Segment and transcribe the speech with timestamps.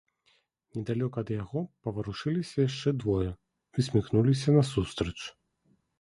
[0.77, 3.31] Недалёка ад яго паварушыліся яшчэ двое,
[3.85, 5.19] усміхнуліся насустрач.